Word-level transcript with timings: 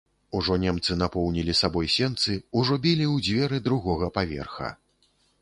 Ужо 0.37 0.55
немцы 0.61 0.95
напоўнілі 1.01 1.55
сабой 1.59 1.91
сенцы, 1.97 2.39
ужо 2.63 2.79
білі 2.87 3.05
ў 3.13 3.27
дзверы 3.29 3.61
другога 3.69 4.13
паверха. 4.19 4.73